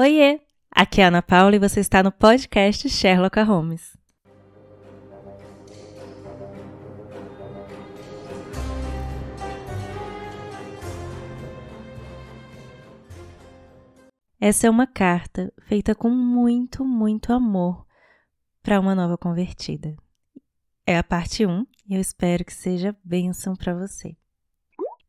[0.00, 0.40] Oiê!
[0.70, 3.98] Aqui é Ana Paula e você está no podcast Sherlock Holmes.
[14.40, 17.84] Essa é uma carta feita com muito, muito amor
[18.62, 19.96] para uma nova convertida.
[20.86, 24.16] É a parte 1 e eu espero que seja bênção para você.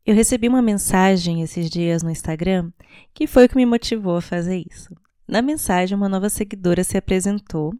[0.05, 2.71] Eu recebi uma mensagem esses dias no Instagram
[3.13, 4.95] que foi o que me motivou a fazer isso.
[5.27, 7.73] Na mensagem, uma nova seguidora se apresentou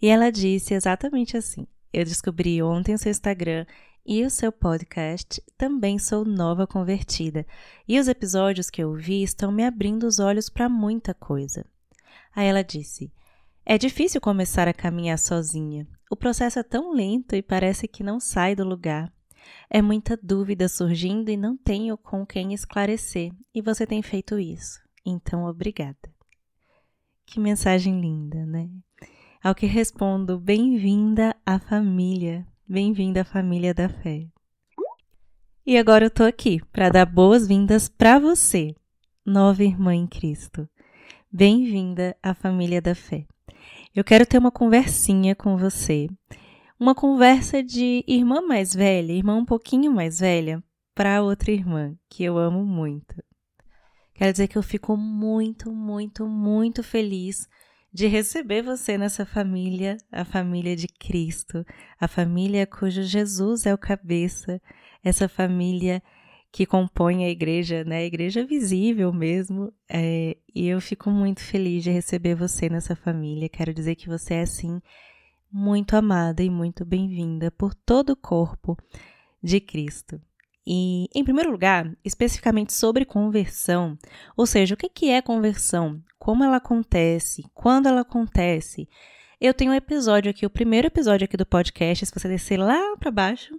[0.00, 3.66] e ela disse exatamente assim: Eu descobri ontem o seu Instagram
[4.04, 7.46] e o seu podcast, também sou nova convertida,
[7.86, 11.64] e os episódios que eu vi estão me abrindo os olhos para muita coisa.
[12.34, 13.12] Aí ela disse:
[13.64, 15.86] É difícil começar a caminhar sozinha.
[16.10, 19.12] O processo é tão lento e parece que não sai do lugar.
[19.70, 24.80] É muita dúvida surgindo e não tenho com quem esclarecer, e você tem feito isso.
[25.04, 26.12] Então, obrigada.
[27.26, 28.68] Que mensagem linda, né?
[29.42, 34.28] Ao que respondo: bem-vinda à família, bem-vinda à família da fé.
[35.64, 38.74] E agora eu tô aqui para dar boas-vindas para você,
[39.24, 40.68] nova irmã em Cristo.
[41.30, 43.24] Bem-vinda à família da fé.
[43.94, 46.08] Eu quero ter uma conversinha com você,
[46.82, 50.60] uma conversa de irmã mais velha, irmã um pouquinho mais velha,
[50.92, 53.22] para outra irmã que eu amo muito.
[54.12, 57.46] Quero dizer que eu fico muito, muito, muito feliz
[57.92, 61.64] de receber você nessa família, a família de Cristo,
[62.00, 64.60] a família cujo Jesus é o cabeça,
[65.04, 66.02] essa família
[66.50, 67.98] que compõe a igreja, né?
[67.98, 69.72] A igreja visível mesmo.
[69.88, 73.48] É, e eu fico muito feliz de receber você nessa família.
[73.48, 74.80] Quero dizer que você é, assim,
[75.52, 78.74] muito amada e muito bem-vinda por todo o corpo
[79.42, 80.18] de Cristo.
[80.66, 83.98] E, em primeiro lugar, especificamente sobre conversão,
[84.34, 88.88] ou seja, o que é conversão, como ela acontece, quando ela acontece.
[89.42, 92.96] Eu tenho um episódio aqui, o primeiro episódio aqui do podcast, se você descer lá
[92.96, 93.52] para baixo,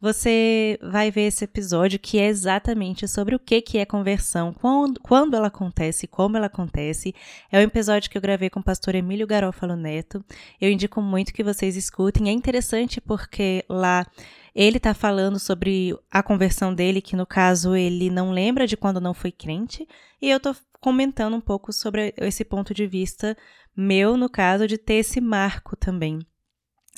[0.00, 4.98] você vai ver esse episódio que é exatamente sobre o que, que é conversão, quando,
[5.00, 7.14] quando ela acontece, como ela acontece.
[7.52, 10.24] É um episódio que eu gravei com o pastor Emílio Garófalo Neto.
[10.58, 12.30] Eu indico muito que vocês escutem.
[12.30, 14.06] É interessante porque lá
[14.54, 18.98] ele está falando sobre a conversão dele, que no caso ele não lembra de quando
[18.98, 19.86] não foi crente,
[20.22, 23.36] e eu estou comentando um pouco sobre esse ponto de vista
[23.80, 26.18] meu, no caso, de ter esse marco também.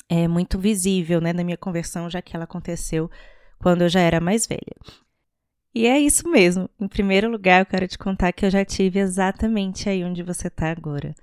[0.09, 3.09] É muito visível né, na minha conversão, já que ela aconteceu
[3.59, 4.75] quando eu já era mais velha.
[5.75, 6.67] E é isso mesmo.
[6.79, 10.47] Em primeiro lugar, eu quero te contar que eu já tive exatamente aí onde você
[10.47, 11.13] está agora.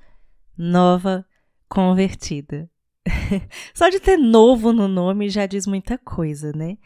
[0.56, 1.26] Nova
[1.68, 2.70] convertida.
[3.74, 6.78] Só de ter novo no nome já diz muita coisa, né?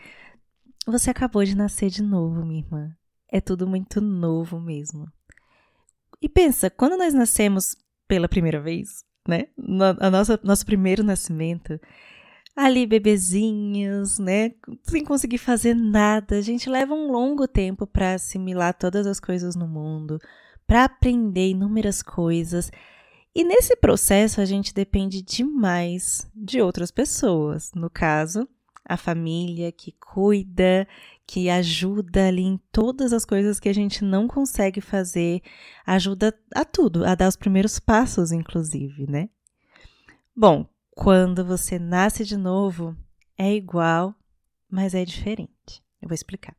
[0.87, 2.91] Você acabou de nascer de novo, minha irmã.
[3.29, 5.07] É tudo muito novo mesmo.
[6.23, 7.77] E pensa, quando nós nascemos
[8.13, 9.47] pela primeira vez, né?
[9.99, 11.81] A nossa, nosso primeiro nascimento,
[12.55, 14.53] ali bebezinhos, né?
[14.83, 16.37] Sem conseguir fazer nada.
[16.37, 20.19] A gente leva um longo tempo para assimilar todas as coisas no mundo,
[20.67, 22.71] para aprender inúmeras coisas.
[23.35, 28.47] E nesse processo a gente depende demais de outras pessoas, no caso,
[28.85, 30.87] a família que cuida,
[31.27, 35.41] que ajuda ali em todas as coisas que a gente não consegue fazer,
[35.87, 39.29] ajuda a tudo, a dar os primeiros passos, inclusive, né?
[40.37, 42.97] Bom, quando você nasce de novo,
[43.39, 44.15] é igual,
[44.71, 45.83] mas é diferente.
[46.01, 46.57] Eu vou explicar.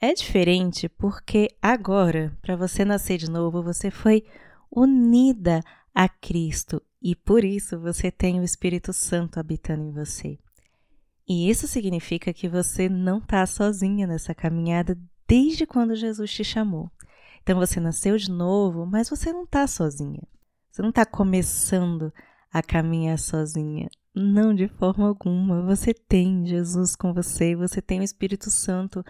[0.00, 4.24] É diferente porque agora, para você nascer de novo, você foi
[4.70, 5.60] unida
[5.94, 10.38] a Cristo e por isso você tem o Espírito Santo habitando em você.
[11.32, 16.90] E isso significa que você não está sozinha nessa caminhada desde quando Jesus te chamou.
[17.42, 20.20] Então você nasceu de novo, mas você não está sozinha.
[20.70, 22.12] Você não está começando
[22.52, 23.88] a caminhar sozinha.
[24.14, 25.62] Não, de forma alguma.
[25.62, 29.02] Você tem Jesus com você, você tem o Espírito Santo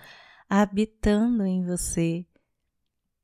[0.48, 2.24] habitando em você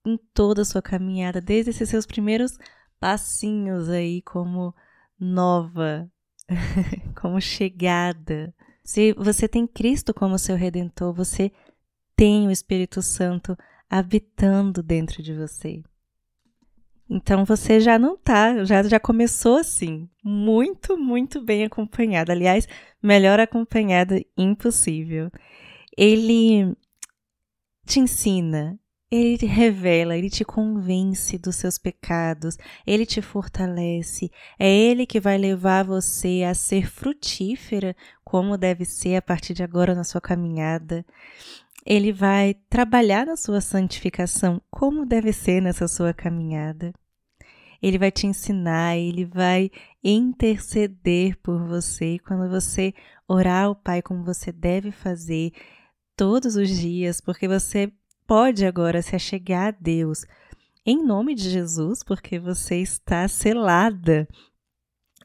[0.04, 2.58] em toda a sua caminhada, desde esses seus primeiros
[2.98, 4.74] passinhos aí como
[5.20, 6.10] nova,
[7.14, 8.52] como chegada.
[8.88, 11.52] Se você tem Cristo como seu redentor, você
[12.16, 13.54] tem o Espírito Santo
[13.86, 15.82] habitando dentro de você.
[17.06, 22.32] Então você já não tá, já, já começou assim, muito, muito bem acompanhada.
[22.32, 22.66] Aliás,
[23.02, 25.30] melhor acompanhada impossível.
[25.94, 26.74] Ele
[27.84, 34.30] te ensina, ele te revela, ele te convence dos seus pecados, ele te fortalece.
[34.58, 39.62] É ele que vai levar você a ser frutífera, como deve ser a partir de
[39.62, 41.04] agora na sua caminhada.
[41.86, 46.92] Ele vai trabalhar na sua santificação, como deve ser nessa sua caminhada.
[47.80, 49.70] ele vai te ensinar, ele vai
[50.02, 52.18] interceder por você.
[52.26, 52.92] Quando você
[53.26, 55.52] orar ao Pai como você deve fazer
[56.16, 57.92] todos os dias, porque você
[58.28, 60.24] pode agora se achegar a Deus
[60.84, 64.28] em nome de Jesus, porque você está selada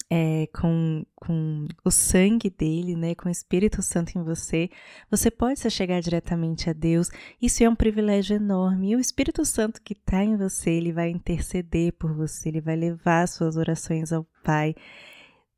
[0.10, 4.70] é, com, com o sangue dele, né, com o Espírito Santo em você,
[5.10, 7.10] você pode se chegar diretamente a Deus.
[7.42, 8.92] Isso é um privilégio enorme.
[8.92, 12.76] E o Espírito Santo que está em você, ele vai interceder por você, ele vai
[12.76, 14.76] levar suas orações ao Pai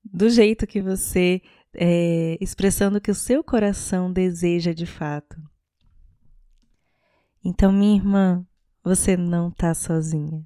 [0.03, 1.41] do jeito que você,
[1.73, 5.35] é, expressando o que o seu coração deseja de fato.
[7.47, 8.43] Então, minha irmã,
[8.83, 10.43] você não está sozinha.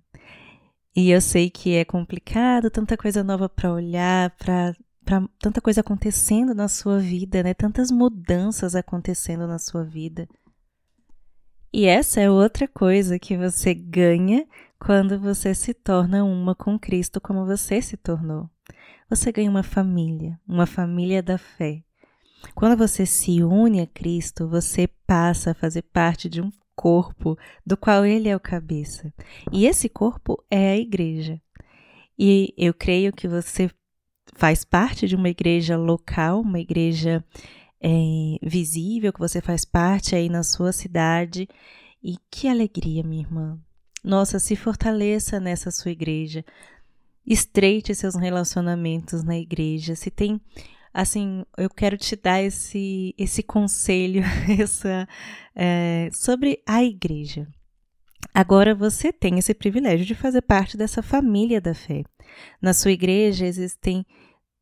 [0.94, 4.76] E eu sei que é complicado, tanta coisa nova para olhar, para
[5.40, 7.54] tanta coisa acontecendo na sua vida, né?
[7.54, 10.28] Tantas mudanças acontecendo na sua vida.
[11.72, 14.46] E essa é outra coisa que você ganha
[14.78, 18.50] quando você se torna uma com Cristo como você se tornou.
[19.10, 21.82] Você ganha uma família, uma família da fé.
[22.54, 27.76] Quando você se une a Cristo, você passa a fazer parte de um corpo do
[27.76, 29.14] qual ele é o cabeça.
[29.52, 31.42] E esse corpo é a igreja.
[32.18, 33.70] E eu creio que você
[34.34, 37.22] faz parte de uma igreja local, uma igreja
[37.82, 37.90] é,
[38.42, 41.50] visível, que você faz parte aí na sua cidade.
[42.02, 43.60] E que alegria, minha irmã.
[44.02, 46.46] Nossa, se fortaleça nessa sua igreja.
[47.26, 49.96] Estreite seus relacionamentos na igreja.
[49.96, 50.40] Se tem
[51.00, 54.22] assim, eu quero te dar esse, esse conselho
[54.60, 55.08] essa,
[55.56, 57.48] é, sobre a igreja.
[58.34, 62.04] Agora você tem esse privilégio de fazer parte dessa família da fé.
[62.62, 64.06] Na sua igreja existem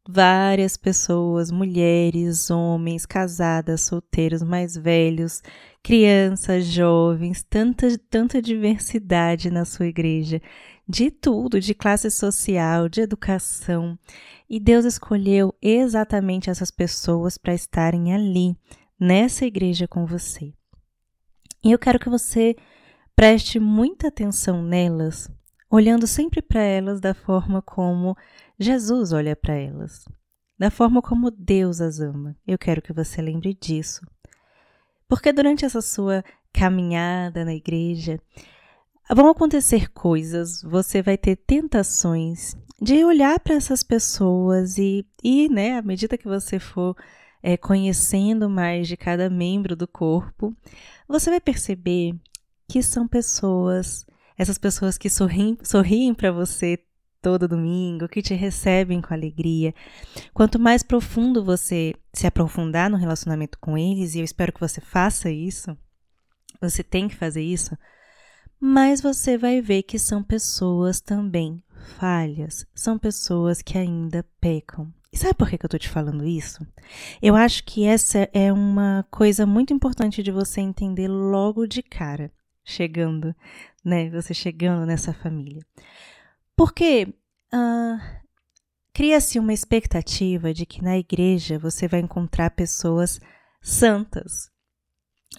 [0.08, 5.42] várias pessoas, mulheres, homens, casadas, solteiros, mais velhos,
[5.84, 10.42] crianças, jovens, tanta, tanta diversidade na sua igreja,
[10.88, 14.00] de tudo, de classe social, de educação.
[14.50, 18.56] E Deus escolheu exatamente essas pessoas para estarem ali,
[19.00, 20.54] nessa igreja com você.
[21.64, 22.56] E eu quero que você
[23.16, 25.30] preste muita atenção nelas,
[25.70, 28.16] olhando sempre para elas da forma como
[28.58, 30.06] Jesus olha para elas,
[30.58, 32.36] da forma como Deus as ama.
[32.46, 34.02] Eu quero que você lembre disso.
[35.08, 36.24] Porque durante essa sua
[36.54, 38.20] caminhada na igreja,
[39.16, 45.78] vão acontecer coisas, você vai ter tentações de olhar para essas pessoas e, e, né,
[45.78, 46.96] à medida que você for
[47.42, 50.56] é, conhecendo mais de cada membro do corpo,
[51.08, 52.14] você vai perceber
[52.68, 54.06] que são pessoas,
[54.38, 56.80] essas pessoas que sorriem, sorriem para você
[57.22, 59.74] todo domingo, que te recebem com alegria.
[60.34, 64.80] Quanto mais profundo você se aprofundar no relacionamento com eles, e eu espero que você
[64.80, 65.76] faça isso,
[66.62, 67.78] você tem que fazer isso,
[68.60, 71.64] mas você vai ver que são pessoas também
[71.98, 74.94] falhas, são pessoas que ainda pecam.
[75.12, 76.66] E sabe por que, eu tô te falando isso?
[77.22, 82.32] Eu acho que essa é uma coisa muito importante de você entender logo de cara,
[82.64, 83.34] chegando,
[83.84, 84.10] né?
[84.10, 85.62] Você chegando nessa família.
[86.56, 87.08] Porque
[87.54, 88.00] uh,
[88.94, 93.20] cria-se uma expectativa de que na igreja você vai encontrar pessoas
[93.62, 94.52] santas,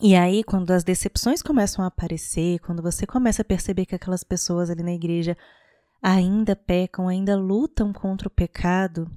[0.01, 4.23] e aí, quando as decepções começam a aparecer, quando você começa a perceber que aquelas
[4.23, 5.37] pessoas ali na igreja
[6.01, 9.11] ainda pecam, ainda lutam contra o pecado,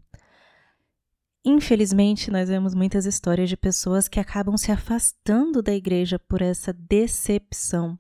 [1.46, 6.74] infelizmente nós vemos muitas histórias de pessoas que acabam se afastando da igreja por essa
[6.74, 8.00] decepção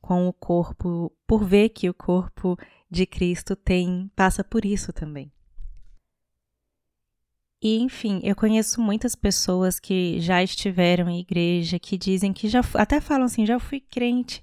[0.00, 2.56] com o corpo, por ver que o corpo
[2.88, 5.32] de Cristo tem passa por isso também.
[7.62, 12.60] E, enfim, eu conheço muitas pessoas que já estiveram em igreja, que dizem que já,
[12.74, 14.42] até falam assim, já fui crente,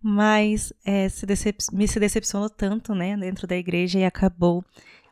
[0.00, 1.26] mas é, se
[1.72, 4.64] me se decepcionou tanto, né, dentro da igreja e acabou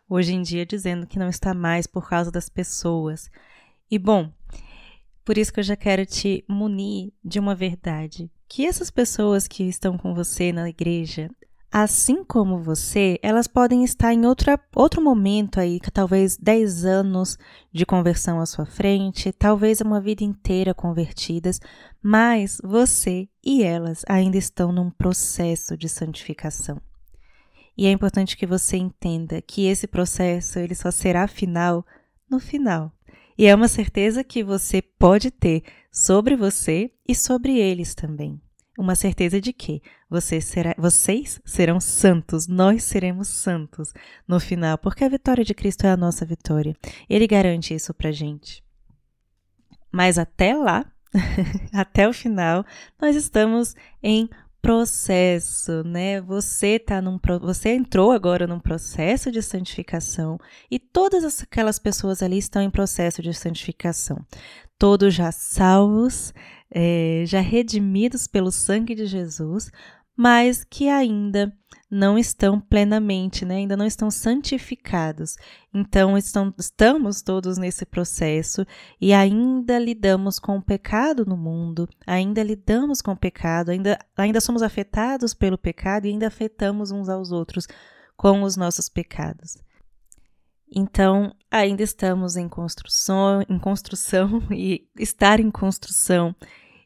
[0.09, 3.29] hoje em dia dizendo que não está mais por causa das pessoas.
[3.91, 4.33] E bom,
[5.25, 9.65] por isso que eu já quero te munir de uma verdade, que essas pessoas que
[9.65, 11.29] estão com você na igreja,
[11.73, 17.39] Assim como você, elas podem estar em outra, outro momento aí, talvez 10 anos
[17.73, 21.61] de conversão à sua frente, talvez uma vida inteira convertidas,
[22.03, 26.81] mas você e elas ainda estão num processo de santificação.
[27.79, 31.87] E é importante que você entenda que esse processo ele só será final
[32.29, 32.93] no final.
[33.39, 35.63] E é uma certeza que você pode ter
[35.93, 38.41] sobre você e sobre eles também
[38.79, 43.93] uma certeza de que você será, vocês serão santos, nós seremos santos
[44.27, 46.77] no final, porque a vitória de Cristo é a nossa vitória.
[47.09, 48.65] Ele garante isso pra gente.
[49.93, 50.91] Mas até lá,
[51.73, 52.65] até o final,
[53.01, 54.29] nós estamos em
[54.63, 56.21] processo, né?
[56.21, 60.39] Você tá num você entrou agora num processo de santificação
[60.71, 64.25] e todas aquelas pessoas ali estão em processo de santificação.
[64.81, 66.33] Todos já salvos,
[66.71, 69.71] é, já redimidos pelo sangue de Jesus,
[70.17, 71.55] mas que ainda
[71.91, 73.57] não estão plenamente, né?
[73.57, 75.37] ainda não estão santificados.
[75.75, 78.65] Então, estão, estamos todos nesse processo
[79.01, 84.41] e ainda lidamos com o pecado no mundo, ainda lidamos com o pecado, ainda, ainda
[84.41, 87.67] somos afetados pelo pecado e ainda afetamos uns aos outros
[88.17, 89.59] com os nossos pecados.
[90.73, 96.35] Então, ainda estamos em construção, em construção e estar em construção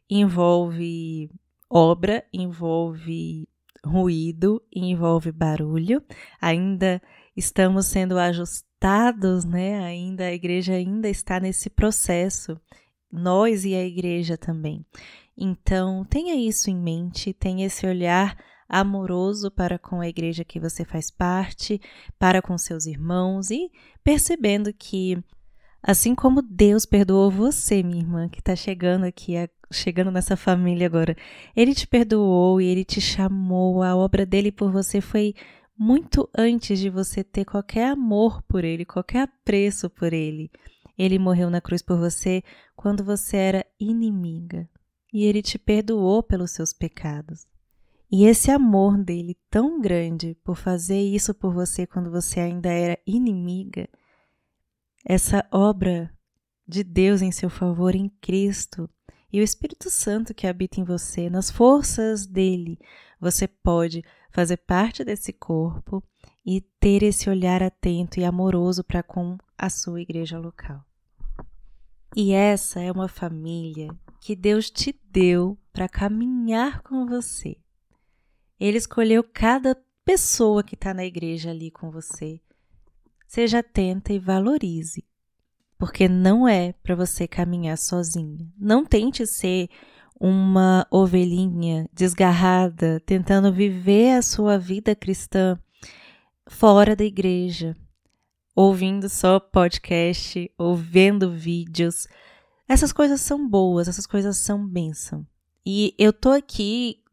[0.09, 1.29] envolve
[1.69, 3.47] obra, envolve
[3.85, 6.03] ruído envolve barulho.
[6.41, 7.01] Ainda
[7.35, 9.83] estamos sendo ajustados, né?
[9.83, 12.59] Ainda a igreja ainda está nesse processo.
[13.11, 14.85] Nós e a igreja também.
[15.37, 20.83] Então, tenha isso em mente, tenha esse olhar amoroso para com a igreja que você
[20.83, 21.79] faz parte,
[22.17, 23.71] para com seus irmãos e
[24.03, 25.23] percebendo que
[25.87, 29.33] Assim como Deus perdoou você, minha irmã, que está chegando aqui,
[29.71, 31.15] chegando nessa família agora.
[31.55, 33.83] Ele te perdoou e ele te chamou.
[33.83, 35.35] A obra dele por você foi
[35.77, 40.49] muito antes de você ter qualquer amor por ele, qualquer apreço por ele.
[40.97, 42.41] Ele morreu na cruz por você
[42.75, 44.67] quando você era inimiga.
[45.13, 47.45] E ele te perdoou pelos seus pecados.
[48.17, 52.97] E esse amor dele tão grande por fazer isso por você quando você ainda era
[53.05, 53.89] inimiga,
[55.03, 56.09] essa obra
[56.65, 58.89] de Deus em seu favor em Cristo
[59.33, 62.79] e o Espírito Santo que habita em você, nas forças dele,
[63.19, 66.01] você pode fazer parte desse corpo
[66.45, 70.85] e ter esse olhar atento e amoroso para com a sua igreja local.
[72.15, 77.57] E essa é uma família que Deus te deu para caminhar com você.
[78.59, 82.41] Ele escolheu cada pessoa que está na igreja ali com você
[83.27, 85.03] Seja atenta e valorize,
[85.77, 88.47] porque não é para você caminhar sozinha.
[88.57, 89.69] Não tente ser
[90.17, 95.59] uma ovelhinha desgarrada, tentando viver a sua vida cristã
[96.47, 97.75] fora da igreja,
[98.55, 102.07] ouvindo só podcast, ouvindo vídeos.
[102.69, 105.27] Essas coisas são boas, essas coisas são bênção.
[105.65, 107.03] E eu tô aqui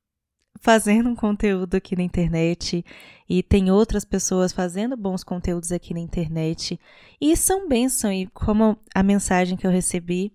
[0.62, 2.84] fazendo um conteúdo aqui na internet
[3.28, 6.80] e tem outras pessoas fazendo bons conteúdos aqui na internet
[7.20, 10.32] e são bênção e como a mensagem que eu recebi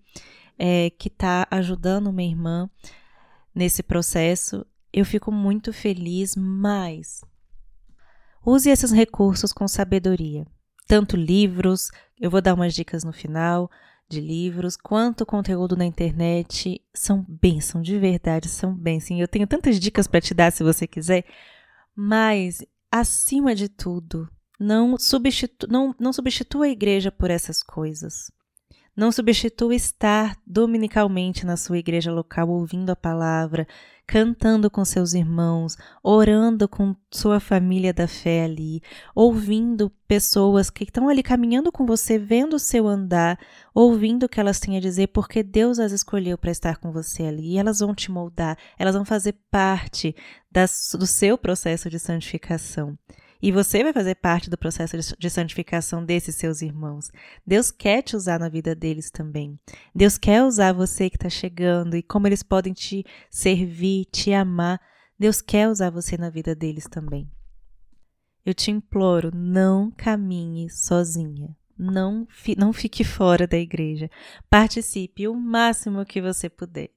[0.58, 2.70] é, que está ajudando minha irmã
[3.54, 7.24] nesse processo, eu fico muito feliz, mas
[8.44, 10.46] use esses recursos com sabedoria.
[10.86, 13.70] Tanto livros, eu vou dar umas dicas no final,
[14.08, 16.80] de livros, quanto conteúdo na internet.
[16.94, 19.18] São bênção, de verdade, são bênção.
[19.18, 21.24] Eu tenho tantas dicas para te dar se você quiser,
[21.94, 28.30] mas, acima de tudo, não, substitu não, não substitua a igreja por essas coisas.
[28.98, 33.64] Não substitua estar dominicalmente na sua igreja local, ouvindo a palavra,
[34.04, 38.82] cantando com seus irmãos, orando com sua família da fé ali,
[39.14, 43.38] ouvindo pessoas que estão ali caminhando com você, vendo o seu andar,
[43.72, 47.22] ouvindo o que elas têm a dizer, porque Deus as escolheu para estar com você
[47.22, 47.52] ali.
[47.52, 50.12] E elas vão te moldar, elas vão fazer parte
[50.50, 52.98] das, do seu processo de santificação.
[53.40, 57.10] E você vai fazer parte do processo de santificação desses seus irmãos.
[57.46, 59.58] Deus quer te usar na vida deles também.
[59.94, 64.80] Deus quer usar você que está chegando e como eles podem te servir, te amar.
[65.18, 67.30] Deus quer usar você na vida deles também.
[68.44, 71.54] Eu te imploro, não caminhe sozinha.
[71.78, 74.10] Não, fi, não fique fora da igreja.
[74.50, 76.90] Participe o máximo que você puder.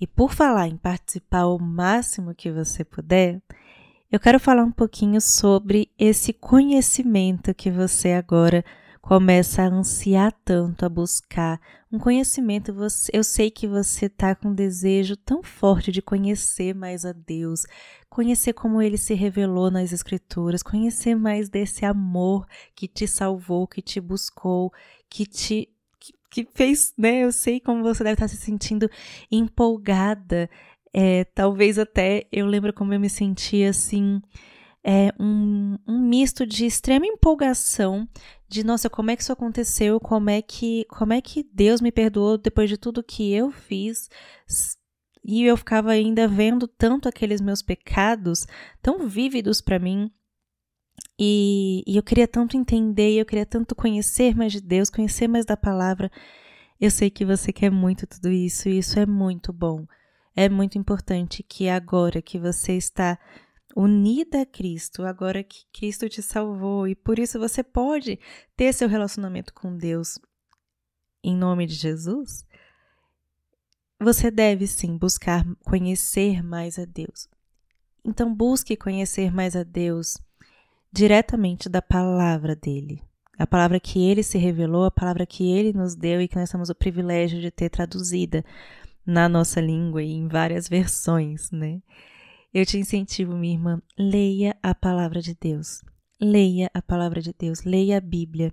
[0.00, 3.42] E por falar em participar o máximo que você puder,
[4.10, 8.64] eu quero falar um pouquinho sobre esse conhecimento que você agora
[9.00, 11.60] começa a ansiar tanto, a buscar.
[11.90, 12.74] Um conhecimento,
[13.12, 17.64] eu sei que você está com um desejo tão forte de conhecer mais a Deus,
[18.08, 23.82] conhecer como ele se revelou nas Escrituras, conhecer mais desse amor que te salvou, que
[23.82, 24.72] te buscou,
[25.08, 25.68] que te
[26.28, 27.24] que fez, né?
[27.24, 28.90] Eu sei como você deve estar se sentindo
[29.30, 30.50] empolgada
[30.98, 34.18] é, talvez até eu lembro como eu me sentia assim,
[34.82, 38.08] é, um, um misto de extrema empolgação,
[38.48, 41.92] de nossa, como é que isso aconteceu, como é que, como é que Deus me
[41.92, 44.08] perdoou depois de tudo que eu fiz.
[45.22, 48.46] E eu ficava ainda vendo tanto aqueles meus pecados
[48.80, 50.10] tão vívidos para mim.
[51.18, 55.44] E, e eu queria tanto entender, eu queria tanto conhecer mais de Deus, conhecer mais
[55.44, 56.10] da palavra.
[56.80, 59.84] Eu sei que você quer muito tudo isso e isso é muito bom.
[60.36, 63.18] É muito importante que agora que você está
[63.74, 68.18] unida a Cristo, agora que Cristo te salvou e por isso você pode
[68.54, 70.18] ter seu relacionamento com Deus
[71.24, 72.44] em nome de Jesus,
[73.98, 77.28] você deve sim buscar conhecer mais a Deus.
[78.04, 80.18] Então busque conhecer mais a Deus
[80.92, 83.02] diretamente da palavra dele.
[83.38, 86.50] A palavra que ele se revelou, a palavra que ele nos deu e que nós
[86.50, 88.44] temos o privilégio de ter traduzida
[89.06, 91.80] na nossa língua e em várias versões, né?
[92.52, 95.82] Eu te incentivo, minha irmã, leia a palavra de Deus.
[96.20, 98.52] Leia a palavra de Deus, leia a Bíblia.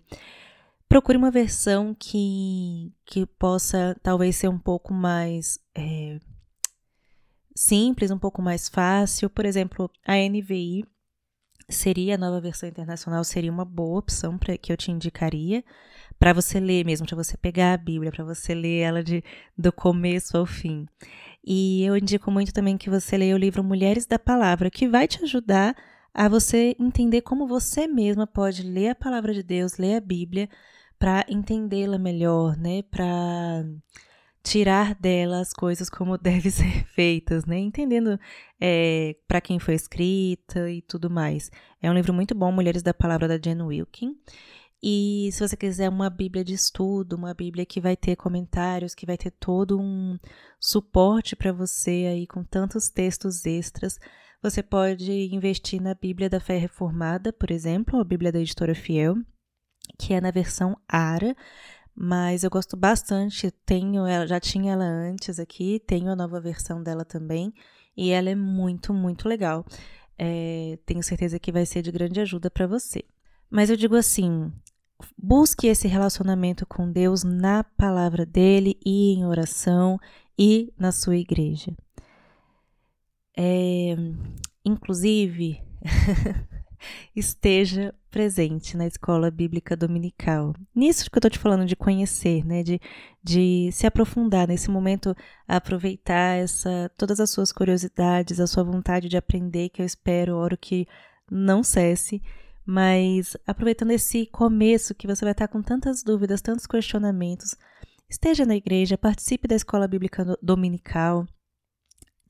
[0.88, 6.20] Procure uma versão que, que possa talvez ser um pouco mais é,
[7.56, 9.30] simples, um pouco mais fácil.
[9.30, 10.86] Por exemplo, a NVI
[11.70, 15.64] seria a nova versão internacional, seria uma boa opção para que eu te indicaria
[16.24, 19.22] para você ler mesmo, para você pegar a Bíblia, para você ler ela de,
[19.58, 20.88] do começo ao fim.
[21.46, 25.06] E eu indico muito também que você leia o livro Mulheres da Palavra, que vai
[25.06, 25.76] te ajudar
[26.14, 30.48] a você entender como você mesma pode ler a palavra de Deus, ler a Bíblia,
[30.98, 32.84] para entendê-la melhor, né?
[32.84, 33.66] Para
[34.42, 37.60] tirar dela as coisas como devem ser feitas, né?
[37.60, 38.18] Entendendo
[38.62, 41.52] é, para quem foi escrita e tudo mais.
[41.82, 44.16] É um livro muito bom, Mulheres da Palavra da Jen Wilkin.
[44.84, 49.06] E se você quiser uma Bíblia de estudo, uma Bíblia que vai ter comentários, que
[49.06, 50.20] vai ter todo um
[50.60, 53.98] suporte para você aí com tantos textos extras,
[54.42, 59.16] você pode investir na Bíblia da Fé Reformada, por exemplo, a Bíblia da Editora Fiel,
[59.98, 61.34] que é na versão ARA
[61.96, 63.52] mas eu gosto bastante.
[63.66, 67.54] Tenho ela, já tinha ela antes aqui, tenho a nova versão dela também,
[67.96, 69.66] e ela é muito, muito legal.
[70.18, 73.04] É, tenho certeza que vai ser de grande ajuda para você.
[73.50, 74.52] Mas eu digo assim:
[75.18, 80.00] busque esse relacionamento com Deus na palavra dele e em oração
[80.38, 81.76] e na sua igreja.
[83.38, 83.96] É,
[84.64, 85.62] inclusive,
[87.16, 90.54] esteja presente na escola bíblica dominical.
[90.76, 92.80] Nisso que eu estou te falando de conhecer, né, de,
[93.24, 95.16] de se aprofundar nesse momento,
[95.48, 100.58] aproveitar essa, todas as suas curiosidades, a sua vontade de aprender, que eu espero, oro
[100.58, 100.88] que
[101.32, 102.22] não cesse,
[102.66, 107.56] mas aproveitando esse começo que você vai estar com tantas dúvidas, tantos questionamentos,
[108.10, 111.26] esteja na igreja, participe da escola bíblica dominical,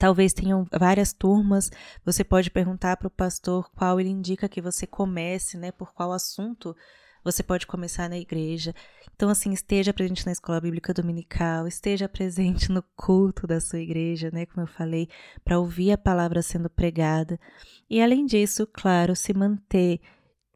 [0.04, 1.72] Talvez tenham várias turmas.
[2.04, 5.72] Você pode perguntar para o pastor qual ele indica que você comece, né?
[5.72, 6.76] Por qual assunto
[7.24, 8.76] você pode começar na igreja.
[9.15, 14.30] Então, assim, esteja presente na escola bíblica dominical, esteja presente no culto da sua igreja,
[14.34, 14.46] né?
[14.46, 15.08] Como eu falei,
[15.43, 17.39] para ouvir a palavra sendo pregada.
[17.89, 20.02] E além disso, claro, se manter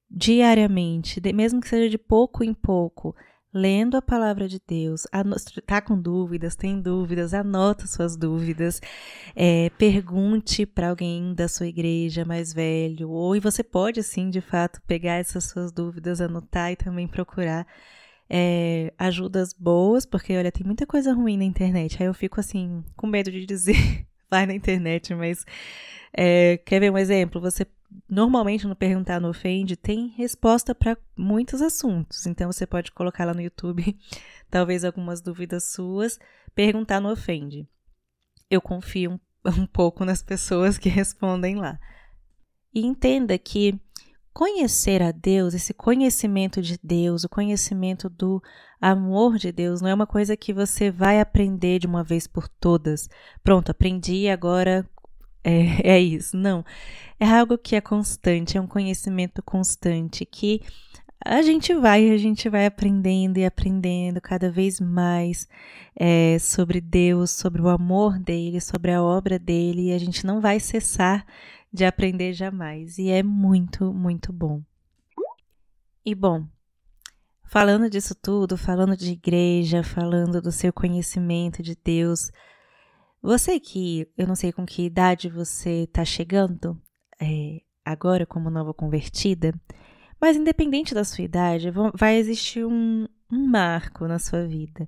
[0.10, 3.16] diariamente, mesmo que seja de pouco em pouco,
[3.54, 5.06] lendo a palavra de Deus,
[5.58, 8.82] está com dúvidas, tem dúvidas, anota suas dúvidas,
[9.36, 14.42] é, pergunte para alguém da sua igreja mais velho, ou e você pode, assim, de
[14.42, 17.66] fato, pegar essas suas dúvidas, anotar e também procurar
[18.30, 22.84] é, ajudas boas, porque, olha, tem muita coisa ruim na internet, aí eu fico, assim,
[22.96, 23.76] com medo de dizer,
[24.30, 25.46] vai na internet, mas
[26.20, 27.40] é, quer ver um exemplo?
[27.40, 27.68] Você
[28.10, 32.26] normalmente no Perguntar no Ofende tem resposta para muitos assuntos.
[32.26, 33.96] Então você pode colocar lá no YouTube
[34.50, 36.20] talvez algumas dúvidas suas,
[36.56, 37.68] perguntar no Ofende.
[38.50, 39.20] Eu confio um,
[39.62, 41.80] um pouco nas pessoas que respondem lá.
[42.74, 43.80] E entenda que
[44.34, 48.42] conhecer a Deus, esse conhecimento de Deus, o conhecimento do
[48.80, 52.48] amor de Deus, não é uma coisa que você vai aprender de uma vez por
[52.48, 53.08] todas.
[53.44, 54.88] Pronto, aprendi, agora
[55.48, 56.36] é, é isso.
[56.36, 56.64] Não.
[57.20, 60.62] É algo que é constante, é um conhecimento constante que
[61.26, 65.48] a gente vai, a gente vai aprendendo e aprendendo cada vez mais
[65.96, 70.40] é, sobre Deus, sobre o amor dele, sobre a obra dele, e a gente não
[70.40, 71.26] vai cessar
[71.74, 73.00] de aprender jamais.
[73.00, 74.62] E é muito, muito bom.
[76.06, 76.46] E bom,
[77.46, 82.32] falando disso tudo, falando de igreja, falando do seu conhecimento de Deus,
[83.22, 86.80] você que, eu não sei com que idade você está chegando
[87.20, 89.54] é, agora como nova convertida,
[90.20, 94.88] mas independente da sua idade, vai existir um, um marco na sua vida.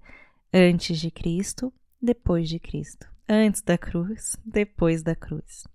[0.53, 3.07] Antes de Cristo, depois de Cristo.
[3.27, 5.67] Antes da cruz, depois da cruz.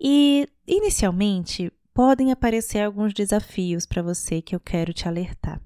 [0.00, 5.60] E, inicialmente, podem aparecer alguns desafios para você que eu quero te alertar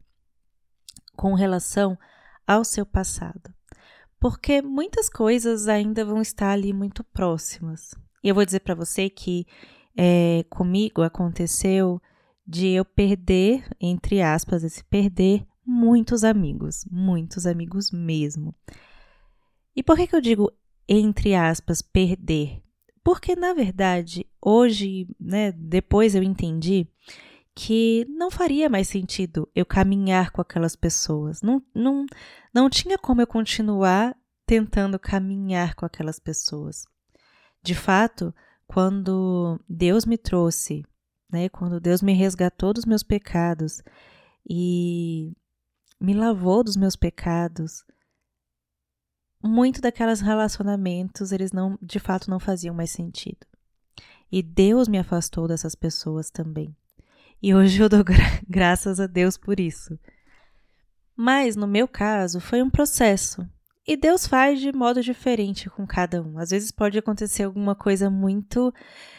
[1.14, 1.96] com relação
[2.46, 3.54] ao seu passado
[4.24, 7.90] porque muitas coisas ainda vão estar ali muito próximas.
[8.22, 9.46] E eu vou dizer para você que
[9.94, 12.00] é, comigo aconteceu
[12.46, 18.54] de eu perder, entre aspas, esse perder muitos amigos, muitos amigos mesmo.
[19.76, 20.50] E por que, que eu digo
[20.88, 22.62] entre aspas, perder.
[23.02, 26.86] Porque, na verdade, hoje, né, depois eu entendi
[27.54, 31.40] que não faria mais sentido eu caminhar com aquelas pessoas.
[31.40, 32.04] Não, não,
[32.52, 36.84] não tinha como eu continuar tentando caminhar com aquelas pessoas.
[37.62, 38.34] De fato,
[38.66, 40.84] quando Deus me trouxe,
[41.30, 43.82] né, quando Deus me resgatou dos meus pecados
[44.48, 45.32] e
[46.00, 47.84] me lavou dos meus pecados,
[49.42, 53.46] muito daquelas relacionamentos, eles não, de fato, não faziam mais sentido.
[54.30, 56.74] E Deus me afastou dessas pessoas também.
[57.42, 59.98] E hoje eu dou gra graças a Deus por isso.
[61.16, 63.46] Mas no meu caso foi um processo.
[63.86, 66.38] E Deus faz de modo diferente com cada um.
[66.38, 68.72] Às vezes pode acontecer alguma coisa muito,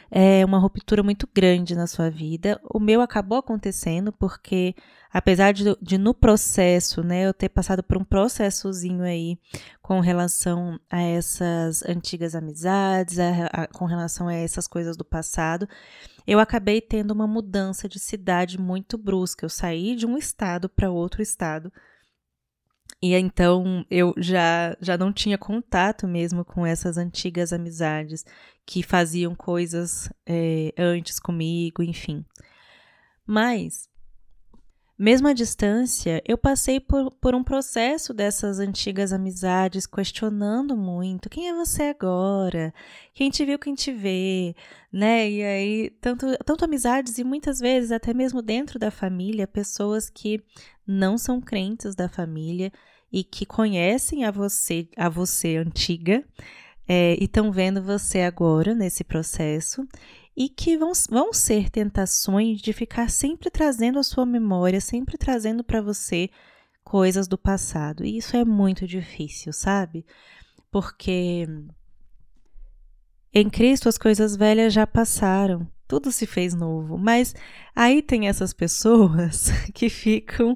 [0.09, 2.59] é, uma ruptura muito grande na sua vida.
[2.63, 4.73] O meu acabou acontecendo porque,
[5.13, 9.37] apesar de, de no processo, né, eu ter passado por um processozinho aí
[9.83, 15.69] com relação a essas antigas amizades, a, a, com relação a essas coisas do passado,
[16.25, 19.45] eu acabei tendo uma mudança de cidade muito brusca.
[19.45, 21.71] Eu saí de um estado para outro estado
[23.05, 28.25] e então eu já, já não tinha contato mesmo com essas antigas amizades
[28.65, 32.25] que faziam coisas é, antes comigo, enfim.
[33.27, 33.87] Mas,
[34.97, 41.49] mesmo à distância, eu passei por, por um processo dessas antigas amizades, questionando muito: quem
[41.49, 42.73] é você agora?
[43.13, 44.55] Quem te viu, quem te vê?
[44.91, 45.29] Né?
[45.29, 50.41] E aí, tanto, tanto amizades e muitas vezes, até mesmo dentro da família, pessoas que
[50.87, 52.71] não são crentes da família
[53.11, 56.23] e que conhecem a você, a você antiga,
[56.87, 59.87] é, e estão vendo você agora nesse processo
[60.35, 65.63] e que vão, vão ser tentações de ficar sempre trazendo a sua memória, sempre trazendo
[65.63, 66.29] para você
[66.83, 68.05] coisas do passado.
[68.05, 70.05] E isso é muito difícil, sabe?
[70.69, 71.47] Porque
[73.33, 76.97] em Cristo as coisas velhas já passaram tudo se fez novo.
[76.97, 77.35] Mas
[77.75, 80.55] aí tem essas pessoas que ficam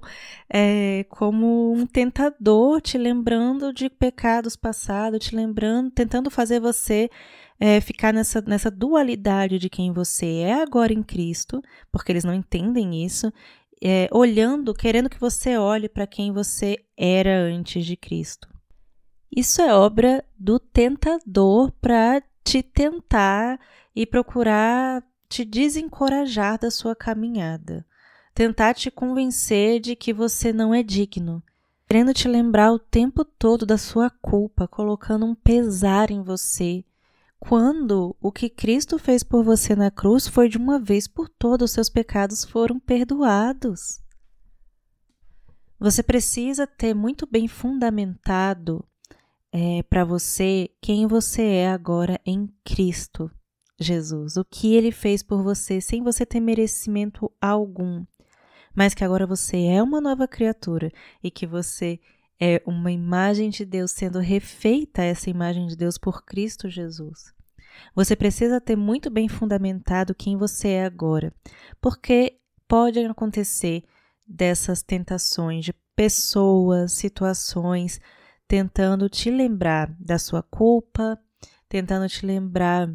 [0.49, 7.09] é, como um tentador, te lembrando de pecados passados, te lembrando, tentando fazer você
[7.59, 11.61] é, ficar nessa, nessa dualidade de quem você é agora em Cristo,
[11.91, 13.31] porque eles não entendem isso,
[13.81, 18.47] é, olhando, querendo que você olhe para quem você era antes de Cristo.
[19.35, 23.59] Isso é obra do tentador para te tentar
[23.95, 27.85] e procurar te desencorajar da sua caminhada,
[28.33, 31.41] tentar te convencer de que você não é digno,
[31.87, 36.83] querendo te lembrar o tempo todo da sua culpa, colocando um pesar em você,
[37.39, 41.69] quando o que Cristo fez por você na cruz foi de uma vez por todas,
[41.69, 44.01] os seus pecados foram perdoados.
[45.79, 48.83] Você precisa ter muito bem fundamentado
[49.51, 53.31] é, para você quem você é agora em Cristo.
[53.79, 58.05] Jesus, o que ele fez por você sem você ter merecimento algum,
[58.75, 60.91] mas que agora você é uma nova criatura
[61.23, 61.99] e que você
[62.39, 67.33] é uma imagem de Deus sendo refeita essa imagem de Deus por Cristo Jesus.
[67.95, 71.33] Você precisa ter muito bem fundamentado quem você é agora,
[71.81, 72.37] porque
[72.67, 73.83] pode acontecer
[74.25, 77.99] dessas tentações de pessoas, situações
[78.47, 81.19] tentando te lembrar da sua culpa,
[81.67, 82.89] tentando te lembrar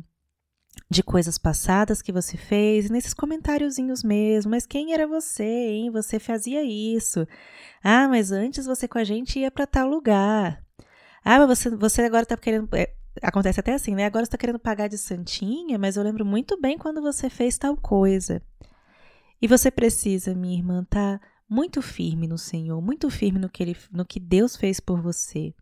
[0.91, 5.91] de coisas passadas que você fez, nesses comentáriozinhos mesmo, mas quem era você, hein?
[5.91, 7.27] Você fazia isso.
[7.83, 10.63] Ah, mas antes você com a gente ia para tal lugar.
[11.25, 12.69] Ah, mas você, você agora tá querendo.
[12.75, 14.05] É, acontece até assim, né?
[14.05, 17.57] Agora você tá querendo pagar de santinha, mas eu lembro muito bem quando você fez
[17.57, 18.43] tal coisa.
[19.41, 23.63] E você precisa, minha irmã, estar tá muito firme no Senhor, muito firme no que,
[23.63, 25.55] ele, no que Deus fez por você,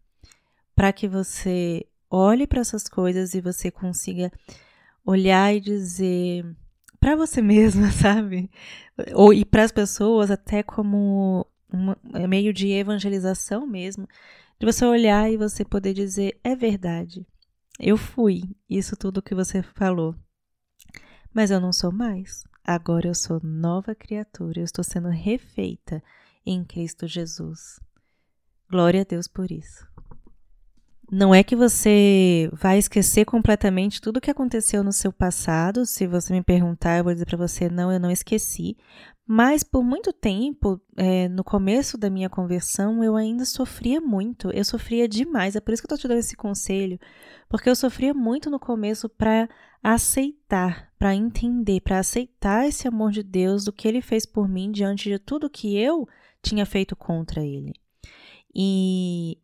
[0.74, 4.30] para que você olhe para essas coisas e você consiga
[5.04, 6.44] olhar e dizer
[7.00, 8.50] para você mesma, sabe?
[9.14, 14.06] Ou e para as pessoas até como um é meio de evangelização mesmo,
[14.58, 17.26] de você olhar e você poder dizer é verdade.
[17.78, 20.14] Eu fui isso tudo que você falou.
[21.34, 22.44] Mas eu não sou mais.
[22.62, 26.02] Agora eu sou nova criatura, eu estou sendo refeita
[26.46, 27.80] em Cristo Jesus.
[28.70, 29.86] Glória a Deus por isso.
[31.14, 35.84] Não é que você vai esquecer completamente tudo o que aconteceu no seu passado.
[35.84, 38.78] Se você me perguntar, eu vou dizer para você: não, eu não esqueci.
[39.26, 44.50] Mas por muito tempo, é, no começo da minha conversão, eu ainda sofria muito.
[44.52, 45.54] Eu sofria demais.
[45.54, 46.98] É por isso que eu estou te dando esse conselho.
[47.46, 49.50] Porque eu sofria muito no começo para
[49.82, 54.70] aceitar, para entender, para aceitar esse amor de Deus, do que ele fez por mim
[54.70, 56.08] diante de tudo que eu
[56.42, 57.74] tinha feito contra ele.
[58.54, 59.41] E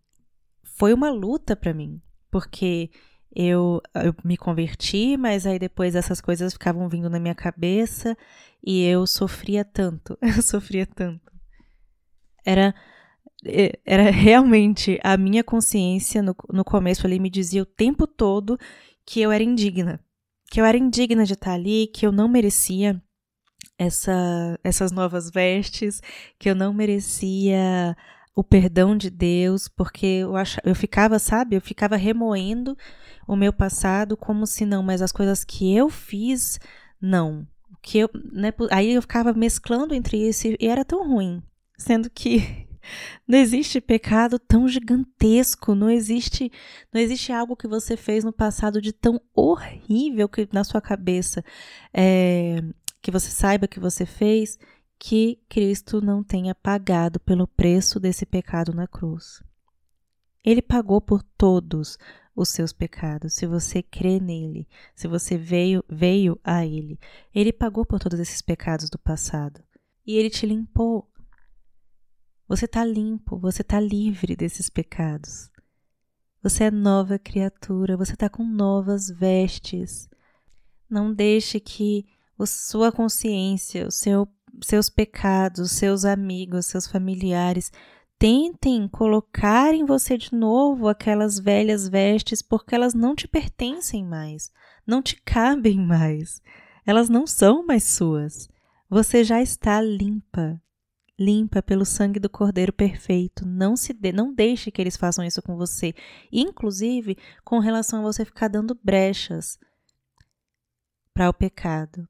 [0.79, 2.91] foi uma luta para mim, porque
[3.35, 8.17] eu, eu me converti, mas aí depois essas coisas ficavam vindo na minha cabeça
[8.65, 11.33] e eu sofria tanto, eu sofria tanto.
[12.45, 12.75] Era
[13.85, 18.59] era realmente a minha consciência no, no começo ali me dizia o tempo todo
[19.07, 20.01] que eu era indigna,
[20.51, 23.01] que eu era indigna de estar ali, que eu não merecia
[23.79, 26.01] essa, essas novas vestes,
[26.39, 27.97] que eu não merecia
[28.39, 32.79] o perdão de Deus, porque eu, ach, eu ficava, sabe, eu ficava remoendo
[33.27, 36.61] o meu passado como se não, mas as coisas que eu fiz,
[37.01, 37.45] não.
[37.83, 41.43] Que eu, né, aí eu ficava mesclando entre isso e era tão ruim,
[41.77, 42.69] sendo que
[43.27, 46.53] não existe pecado tão gigantesco, não existe,
[46.95, 51.45] não existe algo que você fez no passado de tão horrível que na sua cabeça
[51.93, 52.63] é,
[53.03, 54.57] que você saiba que você fez
[54.99, 59.43] que Cristo não tenha pagado pelo preço desse pecado na cruz.
[60.45, 61.99] Ele pagou por todos
[62.35, 66.99] os seus pecados, se você crê nele, se você veio, veio a ele.
[67.35, 69.63] Ele pagou por todos esses pecados do passado.
[70.07, 71.11] E ele te limpou.
[72.47, 75.51] Você está limpo, você está livre desses pecados.
[76.43, 80.09] Você é nova criatura, você está com novas vestes.
[80.89, 82.07] Não deixe que
[82.39, 84.29] a sua consciência, o seu,
[84.63, 87.71] seus pecados, seus amigos, seus familiares
[88.19, 94.51] tentem colocar em você de novo aquelas velhas vestes porque elas não te pertencem mais,
[94.87, 96.43] não te cabem mais,
[96.85, 98.49] elas não são mais suas.
[98.91, 100.61] Você já está limpa,
[101.19, 103.47] limpa pelo sangue do Cordeiro perfeito.
[103.47, 105.95] Não se de, não deixe que eles façam isso com você,
[106.33, 109.59] inclusive com relação a você ficar dando brechas
[111.13, 112.09] para o pecado.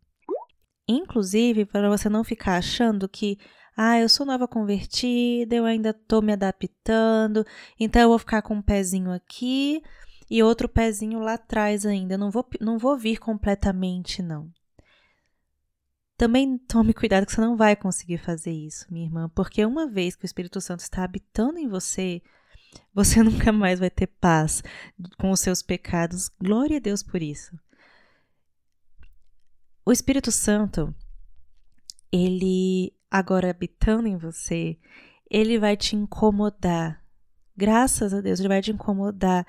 [0.89, 3.39] Inclusive para você não ficar achando que
[3.77, 7.47] ah, eu sou nova convertida, eu ainda estou me adaptando,
[7.79, 9.81] então eu vou ficar com um pezinho aqui
[10.29, 12.15] e outro pezinho lá atrás ainda.
[12.15, 14.51] Eu não vou, não vou vir completamente, não.
[16.17, 20.17] Também tome cuidado que você não vai conseguir fazer isso, minha irmã, porque uma vez
[20.17, 22.21] que o Espírito Santo está habitando em você,
[22.93, 24.61] você nunca mais vai ter paz
[25.17, 26.29] com os seus pecados.
[26.43, 27.57] Glória a Deus por isso.
[29.89, 30.95] O Espírito Santo,
[32.13, 34.77] ele agora habitando em você,
[35.31, 37.03] ele vai te incomodar.
[37.57, 39.47] Graças a Deus, ele vai te incomodar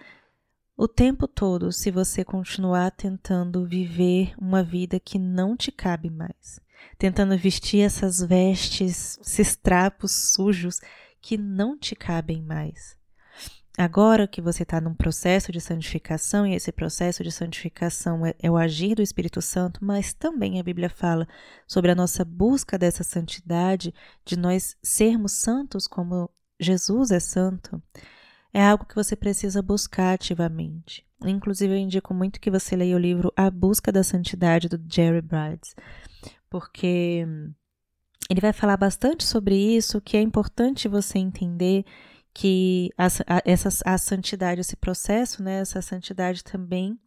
[0.78, 6.62] o tempo todo se você continuar tentando viver uma vida que não te cabe mais,
[6.98, 10.80] tentando vestir essas vestes, esses trapos sujos
[11.22, 12.98] que não te cabem mais.
[13.78, 18.52] Agora que você está num processo de santificação, e esse processo de santificação é, é,
[18.52, 21.28] o agir do Espírito Santo, mas também a Bíblia fala
[21.66, 23.94] sobre a nossa busca dessa santidade,
[24.26, 26.30] de nós sermos santos como
[26.60, 27.82] Jesus é santo
[28.54, 31.06] é algo que você precisa buscar ativamente.
[31.24, 35.22] Inclusive, eu indico muito que você leia o livro A Busca da Santidade, do Jerry
[35.22, 35.76] Brides,
[36.50, 37.26] porque
[38.30, 41.86] ele vai falar bastante sobre isso, que é importante você entender
[42.40, 46.98] que a, a, essa, a santidade, esse processo, né, essa santidade também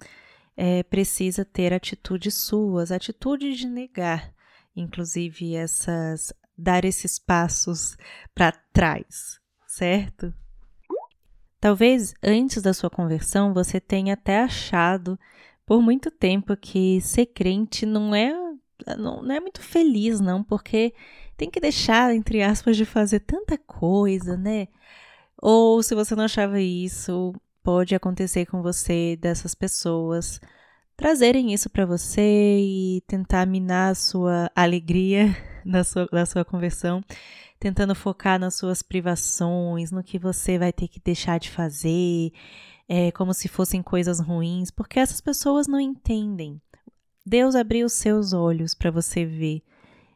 [0.54, 4.30] é, precisa ter atitudes suas, atitude de negar,
[4.76, 7.96] inclusive essas, dar esses passos
[8.34, 10.34] para trás, certo?
[11.58, 15.18] Talvez antes da sua conversão você tenha até achado
[15.64, 18.34] por muito tempo que ser crente não é
[18.98, 20.92] não, não é muito feliz, não, porque
[21.38, 24.68] tem que deixar, entre aspas, de fazer tanta coisa, né?
[25.42, 30.40] Ou se você não achava isso, pode acontecer com você dessas pessoas
[30.96, 32.22] trazerem isso para você
[32.60, 37.02] e tentar minar a sua alegria na sua, sua conversão
[37.62, 42.32] tentando focar nas suas privações, no que você vai ter que deixar de fazer,
[42.88, 46.60] é, como se fossem coisas ruins, porque essas pessoas não entendem.
[47.24, 49.62] Deus abriu os seus olhos para você ver.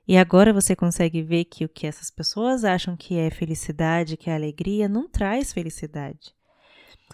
[0.07, 4.31] E agora você consegue ver que o que essas pessoas acham que é felicidade, que
[4.31, 6.35] é alegria, não traz felicidade.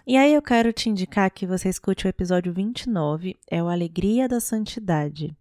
[0.05, 4.27] E aí eu quero te indicar que você escute o episódio 29, é o Alegria
[4.27, 5.35] da Santidade,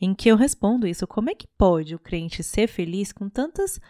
[0.00, 1.06] em que eu respondo isso.
[1.06, 3.80] Como é que pode o crente ser feliz com tantas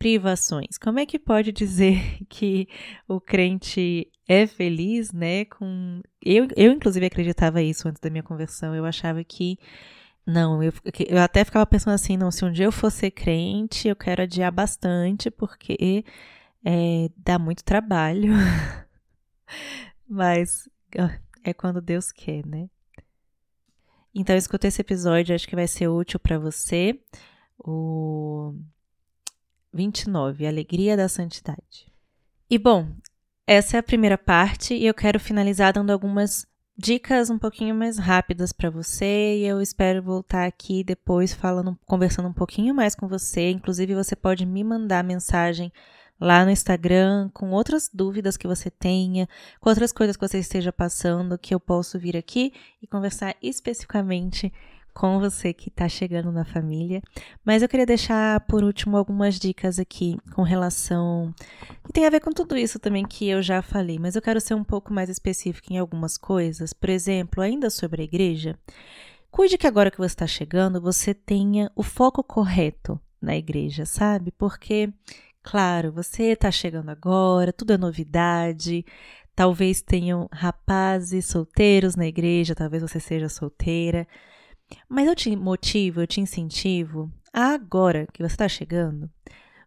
[0.00, 0.78] privações.
[0.78, 2.66] Como é que pode dizer que
[3.06, 5.44] o crente é feliz, né?
[5.44, 8.74] Com eu, eu inclusive acreditava isso antes da minha conversão.
[8.74, 9.58] Eu achava que
[10.26, 10.72] não, eu,
[11.08, 14.52] eu até ficava pensando assim, não, se um dia eu fosse crente, eu quero adiar
[14.52, 16.04] bastante porque
[16.64, 18.32] é, dá muito trabalho.
[20.08, 20.68] Mas
[21.44, 22.68] é quando Deus quer, né?
[24.14, 27.00] Então escuta esse episódio, acho que vai ser útil para você.
[27.58, 28.54] O
[29.72, 30.46] 29.
[30.46, 31.92] Alegria da Santidade.
[32.48, 32.88] E bom,
[33.46, 36.46] essa é a primeira parte e eu quero finalizar dando algumas
[36.80, 42.28] dicas um pouquinho mais rápidas para você e eu espero voltar aqui depois falando, conversando
[42.28, 43.50] um pouquinho mais com você.
[43.50, 45.70] Inclusive, você pode me mandar mensagem
[46.18, 49.28] lá no Instagram com outras dúvidas que você tenha,
[49.60, 54.50] com outras coisas que você esteja passando, que eu posso vir aqui e conversar especificamente
[55.00, 57.00] com você que está chegando na família.
[57.42, 61.34] Mas eu queria deixar por último algumas dicas aqui com relação.
[61.86, 64.38] que tem a ver com tudo isso também que eu já falei, mas eu quero
[64.42, 66.74] ser um pouco mais específica em algumas coisas.
[66.74, 68.58] Por exemplo, ainda sobre a igreja.
[69.30, 74.30] Cuide que agora que você está chegando, você tenha o foco correto na igreja, sabe?
[74.30, 74.92] Porque,
[75.42, 78.84] claro, você está chegando agora, tudo é novidade,
[79.34, 84.06] talvez tenham rapazes solteiros na igreja, talvez você seja solteira.
[84.88, 89.10] Mas eu te motivo, eu te incentivo, agora que você está chegando,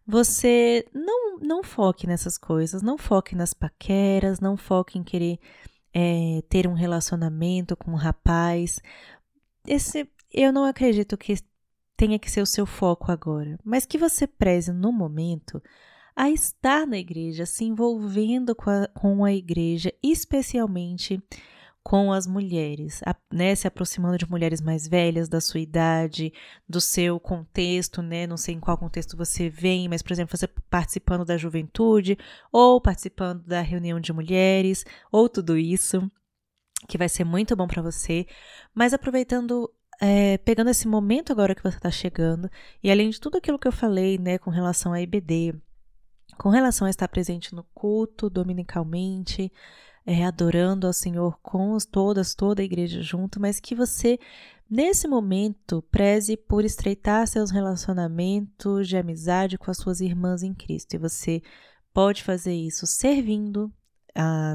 [0.06, 5.38] você não, não foque nessas coisas, não foque nas paqueras, não foque em querer
[5.92, 8.80] é, ter um relacionamento com um rapaz.
[9.66, 11.34] Esse, eu não acredito que
[11.96, 15.62] tenha que ser o seu foco agora, mas que você preze no momento
[16.14, 21.20] a estar na igreja, se envolvendo com a, com a igreja, especialmente
[21.84, 26.32] com as mulheres, né, se aproximando de mulheres mais velhas da sua idade,
[26.66, 30.48] do seu contexto, né, não sei em qual contexto você vem, mas por exemplo, você
[30.48, 32.16] participando da juventude
[32.50, 36.10] ou participando da reunião de mulheres, ou tudo isso,
[36.88, 38.26] que vai ser muito bom para você,
[38.74, 39.70] mas aproveitando
[40.00, 42.50] é, pegando esse momento agora que você está chegando,
[42.82, 45.54] e além de tudo aquilo que eu falei, né, com relação à IBD,
[46.38, 49.52] com relação a estar presente no culto dominicalmente,
[50.06, 54.18] é, adorando ao Senhor com todas, toda a igreja junto, mas que você,
[54.68, 60.94] nesse momento, preze por estreitar seus relacionamentos de amizade com as suas irmãs em Cristo.
[60.94, 61.42] E você
[61.92, 63.72] pode fazer isso servindo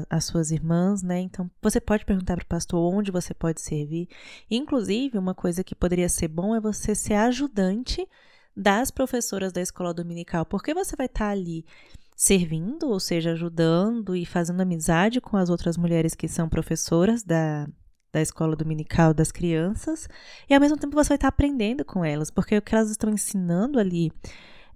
[0.08, 1.20] as suas irmãs, né?
[1.20, 4.08] Então, você pode perguntar para o pastor onde você pode servir.
[4.50, 8.08] Inclusive, uma coisa que poderia ser bom é você ser ajudante
[8.56, 11.64] das professoras da escola dominical, porque você vai estar ali
[12.20, 17.66] servindo, ou seja, ajudando e fazendo amizade com as outras mulheres que são professoras da,
[18.12, 20.06] da escola dominical das crianças,
[20.46, 23.08] e ao mesmo tempo você vai estar aprendendo com elas, porque o que elas estão
[23.08, 24.12] ensinando ali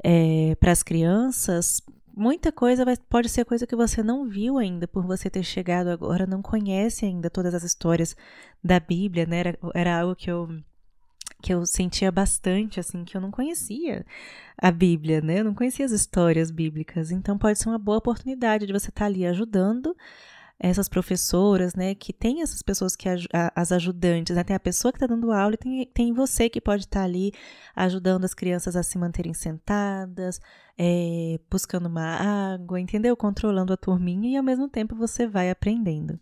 [0.02, 1.82] é, para as crianças,
[2.16, 5.88] muita coisa vai, pode ser coisa que você não viu ainda, por você ter chegado
[5.88, 8.16] agora, não conhece ainda todas as histórias
[8.64, 9.40] da Bíblia, né?
[9.40, 10.48] Era, era algo que eu
[11.44, 14.06] que eu sentia bastante, assim, que eu não conhecia
[14.56, 15.40] a Bíblia, né?
[15.40, 17.10] Eu não conhecia as histórias bíblicas.
[17.10, 19.94] Então, pode ser uma boa oportunidade de você estar tá ali ajudando
[20.58, 21.94] essas professoras, né?
[21.94, 23.06] Que tem essas pessoas que
[23.54, 24.42] as ajudantes, né?
[24.42, 27.04] Tem a pessoa que está dando aula e tem, tem você que pode estar tá
[27.04, 27.30] ali
[27.76, 30.40] ajudando as crianças a se manterem sentadas,
[30.78, 33.14] é, buscando uma água, entendeu?
[33.18, 36.18] Controlando a turminha e ao mesmo tempo você vai aprendendo.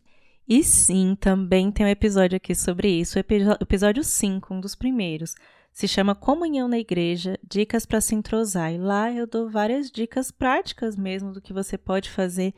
[0.54, 3.22] E sim, também tem um episódio aqui sobre isso, o
[3.58, 5.34] episódio 5, um dos primeiros.
[5.72, 8.70] Se chama Comunhão na Igreja, Dicas para se entrosar.
[8.70, 12.52] E lá eu dou várias dicas práticas mesmo do que você pode fazer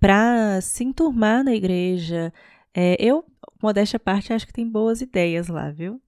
[0.00, 2.34] para se enturmar na igreja.
[2.74, 3.24] É, eu,
[3.62, 6.02] modéstia à parte, acho que tem boas ideias lá, viu?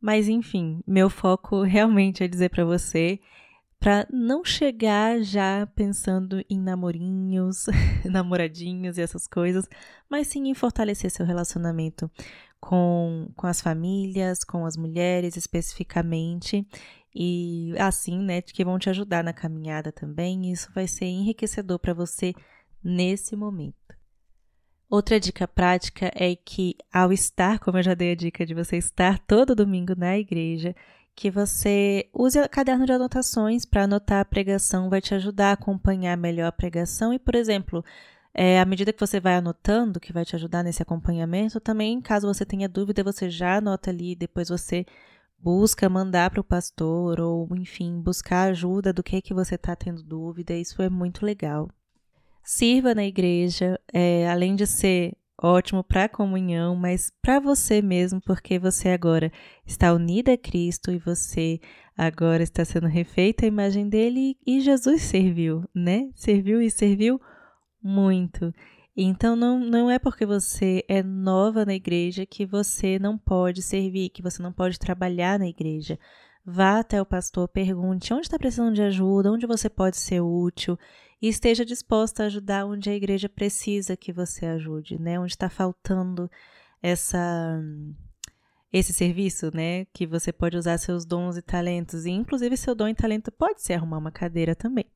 [0.00, 3.20] Mas enfim, meu foco realmente é dizer para você
[3.78, 7.66] para não chegar já pensando em namorinhos,
[8.04, 9.68] namoradinhos e essas coisas,
[10.08, 12.10] mas sim em fortalecer seu relacionamento
[12.60, 16.66] com, com as famílias, com as mulheres especificamente,
[17.14, 20.52] e assim, né, que vão te ajudar na caminhada também.
[20.52, 22.34] Isso vai ser enriquecedor para você
[22.84, 23.74] nesse momento.
[24.88, 28.76] Outra dica prática é que, ao estar, como eu já dei a dica de você
[28.76, 30.76] estar todo domingo na igreja,
[31.16, 36.14] que você use caderno de anotações para anotar a pregação, vai te ajudar a acompanhar
[36.16, 37.82] melhor a pregação e, por exemplo,
[38.34, 42.26] é, à medida que você vai anotando, que vai te ajudar nesse acompanhamento, também, caso
[42.32, 44.84] você tenha dúvida, você já anota ali, depois você
[45.38, 50.02] busca mandar para o pastor ou, enfim, buscar ajuda do que que você está tendo
[50.02, 50.54] dúvida.
[50.54, 51.70] Isso é muito legal.
[52.44, 58.20] Sirva na igreja, é, além de ser ótimo para a comunhão, mas para você mesmo,
[58.20, 59.30] porque você agora
[59.66, 61.60] está unida a Cristo e você
[61.96, 66.10] agora está sendo refeita a imagem dele e Jesus serviu, né?
[66.14, 67.20] Serviu e serviu
[67.82, 68.52] muito.
[68.96, 74.08] Então não, não é porque você é nova na igreja que você não pode servir,
[74.08, 75.98] que você não pode trabalhar na igreja.
[76.48, 80.78] Vá até o pastor, pergunte onde está precisando de ajuda, onde você pode ser útil
[81.20, 85.18] e esteja disposta a ajudar onde a igreja precisa que você ajude, né?
[85.18, 86.30] Onde está faltando
[86.80, 87.60] essa
[88.72, 89.86] esse serviço, né?
[89.86, 92.06] Que você pode usar seus dons e talentos.
[92.06, 94.86] E inclusive seu dom e talento pode ser arrumar uma cadeira também.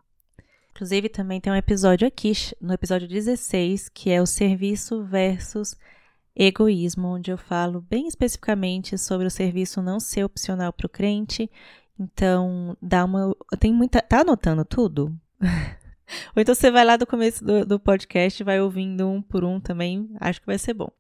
[0.70, 5.76] Inclusive, também tem um episódio aqui, no episódio 16, que é o serviço versus
[6.34, 11.50] egoísmo, onde eu falo bem especificamente sobre o serviço não ser opcional para o crente.
[11.98, 13.34] Então, dá uma.
[13.58, 14.00] Tem muita.
[14.00, 15.14] Tá anotando tudo?
[16.34, 19.44] Ou então você vai lá do começo do, do podcast e vai ouvindo um por
[19.44, 20.10] um também.
[20.20, 20.90] Acho que vai ser bom.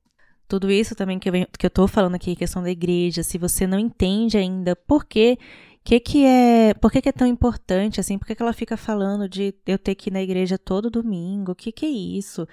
[0.46, 3.38] Tudo isso também que eu, venho, que eu tô falando aqui, questão da igreja, se
[3.38, 5.38] você não entende ainda por que
[5.82, 8.18] que que é, por que, que é tão importante assim?
[8.18, 11.52] Por que, que ela fica falando de eu ter que ir na igreja todo domingo?
[11.52, 12.46] O que que é isso?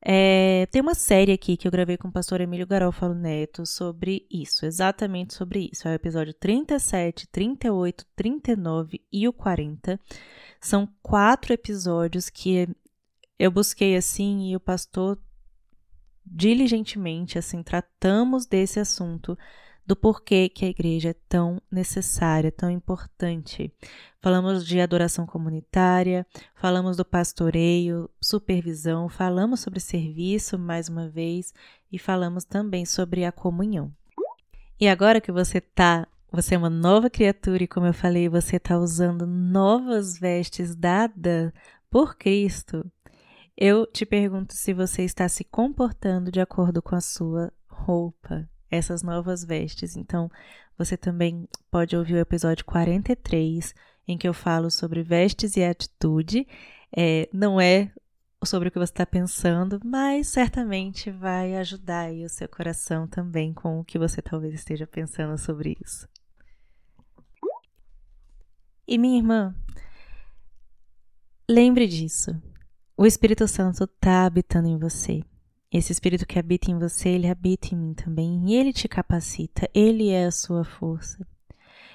[0.00, 4.26] É, tem uma série aqui que eu gravei com o pastor Emílio Garofalo Neto sobre
[4.30, 5.88] isso, exatamente sobre isso.
[5.88, 9.98] É o episódio 37, 38, 39 e o 40.
[10.60, 12.68] São quatro episódios que
[13.38, 15.18] eu busquei assim e o pastor
[16.24, 19.38] diligentemente assim tratamos desse assunto
[19.86, 23.72] do porquê que a igreja é tão necessária, tão importante.
[24.20, 31.54] Falamos de adoração comunitária, falamos do pastoreio, supervisão, falamos sobre serviço mais uma vez
[31.92, 33.92] e falamos também sobre a comunhão.
[34.80, 38.56] E agora que você tá, você é uma nova criatura e como eu falei, você
[38.56, 41.52] está usando novas vestes dadas
[41.88, 42.84] por Cristo,
[43.56, 49.02] eu te pergunto se você está se comportando de acordo com a sua roupa essas
[49.02, 49.96] novas vestes.
[49.96, 50.30] Então,
[50.76, 53.74] você também pode ouvir o episódio 43,
[54.06, 56.46] em que eu falo sobre vestes e atitude.
[56.96, 57.90] É, não é
[58.44, 63.80] sobre o que você está pensando, mas certamente vai ajudar o seu coração também com
[63.80, 66.08] o que você talvez esteja pensando sobre isso.
[68.86, 69.54] E minha irmã,
[71.48, 72.30] lembre disso.
[72.96, 75.22] O Espírito Santo está habitando em você.
[75.76, 79.68] Esse espírito que habita em você, ele habita em mim também, e ele te capacita,
[79.74, 81.18] ele é a sua força.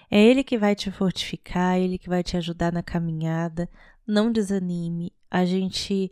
[0.08, 3.68] É ele que vai te fortificar, ele que vai te ajudar na caminhada.
[4.06, 5.12] Não desanime.
[5.32, 6.12] A gente,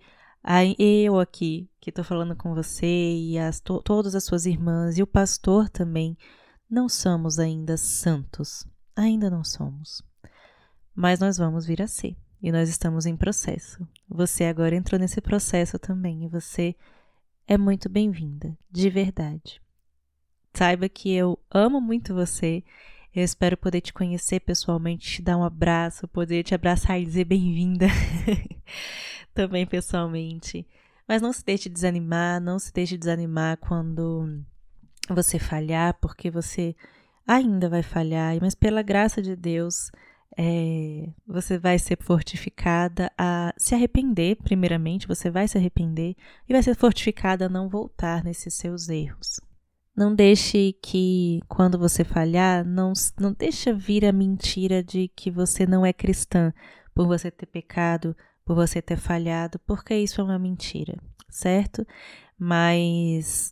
[0.79, 5.03] eu aqui que estou falando com você e as, to, todas as suas irmãs e
[5.03, 6.17] o pastor também,
[6.67, 8.65] não somos ainda santos.
[8.95, 10.01] Ainda não somos.
[10.95, 12.17] Mas nós vamos vir a ser.
[12.41, 13.87] E nós estamos em processo.
[14.09, 16.75] Você agora entrou nesse processo também e você
[17.49, 19.59] é muito bem-vinda, de verdade.
[20.53, 22.63] Saiba que eu amo muito você.
[23.11, 27.25] Eu espero poder te conhecer pessoalmente, te dar um abraço, poder te abraçar e dizer
[27.25, 27.87] bem-vinda
[29.33, 30.63] também pessoalmente.
[31.07, 34.43] Mas não se deixe desanimar, não se deixe desanimar quando
[35.09, 36.75] você falhar, porque você
[37.25, 39.91] ainda vai falhar, mas pela graça de Deus,
[40.37, 46.15] é, você vai ser fortificada a se arrepender, primeiramente, você vai se arrepender
[46.47, 49.39] e vai ser fortificada a não voltar nesses seus erros.
[49.95, 55.65] Não deixe que, quando você falhar, não, não deixe vir a mentira de que você
[55.65, 56.53] não é cristã
[56.93, 58.15] por você ter pecado,
[58.45, 60.97] por você ter falhado, porque isso é uma mentira,
[61.29, 61.85] certo?
[62.37, 63.51] Mas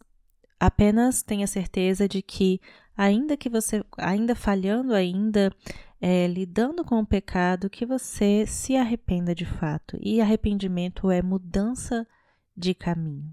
[0.59, 2.61] apenas tenha certeza de que,
[2.95, 5.51] ainda que você, ainda falhando, ainda
[5.99, 9.97] é, lidando com o pecado que você se arrependa de fato.
[10.01, 12.07] E arrependimento é mudança
[12.55, 13.31] de caminho.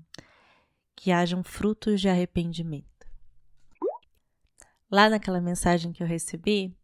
[0.96, 2.86] Que hajam frutos de arrependimento.
[4.90, 6.74] Lá naquela mensagem que eu recebi,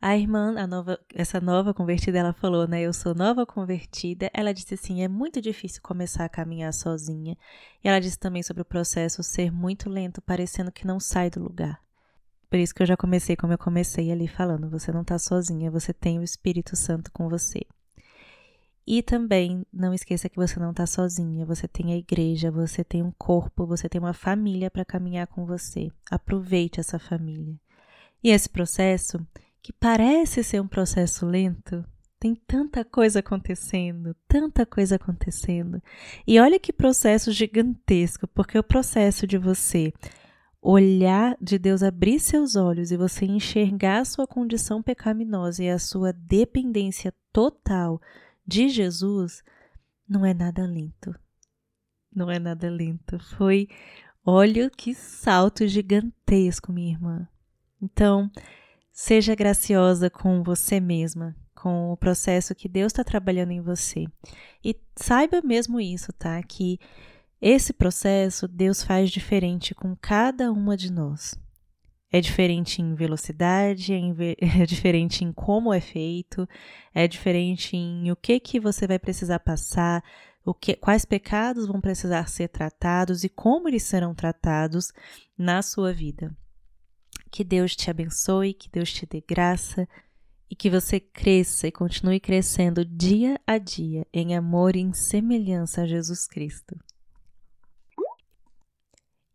[0.00, 2.82] a irmã, a nova, essa nova convertida, ela falou, né?
[2.82, 4.30] Eu sou nova convertida.
[4.34, 7.38] Ela disse assim: é muito difícil começar a caminhar sozinha.
[7.82, 11.42] E ela disse também sobre o processo ser muito lento, parecendo que não sai do
[11.42, 11.80] lugar.
[12.54, 15.72] Por isso que eu já comecei como eu comecei ali falando, você não está sozinha,
[15.72, 17.62] você tem o Espírito Santo com você.
[18.86, 23.02] E também não esqueça que você não está sozinha, você tem a igreja, você tem
[23.02, 25.90] um corpo, você tem uma família para caminhar com você.
[26.08, 27.58] Aproveite essa família.
[28.22, 29.18] E esse processo,
[29.60, 31.84] que parece ser um processo lento,
[32.20, 35.82] tem tanta coisa acontecendo, tanta coisa acontecendo.
[36.24, 39.92] E olha que processo gigantesco, porque o processo de você
[40.64, 45.78] olhar de Deus abrir seus olhos e você enxergar a sua condição pecaminosa e a
[45.78, 48.00] sua dependência total
[48.46, 49.44] de Jesus,
[50.08, 51.14] não é nada lento.
[52.10, 53.18] Não é nada lento.
[53.36, 53.68] Foi,
[54.24, 57.28] olha que salto gigantesco, minha irmã.
[57.82, 58.30] Então,
[58.90, 64.06] seja graciosa com você mesma, com o processo que Deus está trabalhando em você.
[64.64, 66.42] E saiba mesmo isso, tá?
[66.42, 66.78] Que
[67.46, 71.34] esse processo Deus faz diferente com cada uma de nós.
[72.10, 73.92] É diferente em velocidade,
[74.40, 76.48] é, diferente em como é feito,
[76.94, 80.02] é diferente em o que que você vai precisar passar,
[80.42, 84.90] o que, quais pecados vão precisar ser tratados e como eles serão tratados
[85.36, 86.34] na sua vida.
[87.30, 89.86] Que Deus te abençoe, que Deus te dê graça
[90.50, 95.82] e que você cresça e continue crescendo dia a dia em amor e em semelhança
[95.82, 96.74] a Jesus Cristo.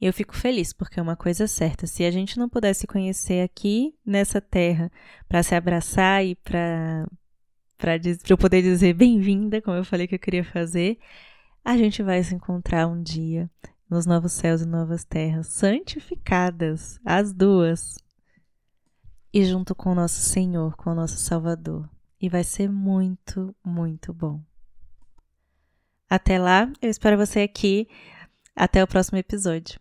[0.02, 1.86] Eu fico feliz porque é uma coisa certa.
[1.86, 4.90] Se a gente não pudesse conhecer aqui nessa terra
[5.28, 7.06] para se abraçar e para
[7.78, 7.96] para
[8.30, 11.00] eu poder dizer bem-vinda, como eu falei que eu queria fazer,
[11.64, 13.50] a gente vai se encontrar um dia
[13.90, 17.98] nos novos céus e novas terras, santificadas, as duas,
[19.34, 21.90] e junto com o nosso Senhor, com o nosso Salvador.
[22.20, 24.42] E vai ser muito, muito bom.
[26.10, 27.88] Até lá, eu espero você aqui.
[28.54, 29.80] Até o próximo episódio.